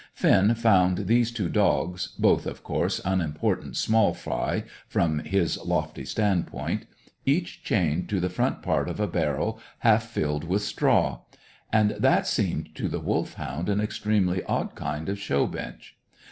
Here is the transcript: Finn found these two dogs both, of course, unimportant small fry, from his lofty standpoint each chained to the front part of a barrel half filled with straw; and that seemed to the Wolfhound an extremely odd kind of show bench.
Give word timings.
Finn 0.15 0.55
found 0.55 1.05
these 1.05 1.29
two 1.31 1.47
dogs 1.47 2.07
both, 2.17 2.47
of 2.47 2.63
course, 2.63 2.99
unimportant 3.05 3.77
small 3.77 4.15
fry, 4.15 4.63
from 4.87 5.19
his 5.19 5.59
lofty 5.63 6.05
standpoint 6.05 6.87
each 7.23 7.63
chained 7.63 8.09
to 8.09 8.19
the 8.19 8.27
front 8.27 8.63
part 8.63 8.89
of 8.89 8.99
a 8.99 9.05
barrel 9.05 9.59
half 9.81 10.05
filled 10.07 10.43
with 10.43 10.63
straw; 10.63 11.19
and 11.71 11.91
that 11.91 12.25
seemed 12.25 12.73
to 12.73 12.87
the 12.87 12.99
Wolfhound 12.99 13.69
an 13.69 13.79
extremely 13.79 14.43
odd 14.45 14.73
kind 14.73 15.07
of 15.07 15.19
show 15.19 15.45
bench. 15.45 15.95